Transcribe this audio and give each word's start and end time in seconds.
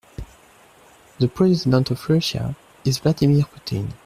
The 1.19 1.27
president 1.27 1.91
of 1.91 2.09
Russia 2.09 2.55
is 2.83 2.97
Vladimir 2.97 3.43
Putin. 3.43 3.89